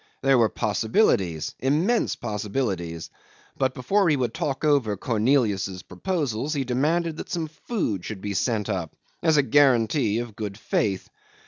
There 0.23 0.39
were 0.39 0.49
possibilities, 0.49 1.53
immense 1.59 2.15
possibilities; 2.15 3.11
but 3.55 3.75
before 3.75 4.09
he 4.09 4.15
would 4.17 4.33
talk 4.33 4.65
over 4.65 4.97
Cornelius's 4.97 5.83
proposals 5.83 6.55
he 6.55 6.63
demanded 6.63 7.17
that 7.17 7.29
some 7.29 7.45
food 7.47 8.03
should 8.03 8.19
be 8.19 8.33
sent 8.33 8.67
up 8.67 8.95
as 9.21 9.37
a 9.37 9.43
guarantee 9.43 10.17
of 10.17 10.35
good 10.35 10.57
faith. 10.57 11.07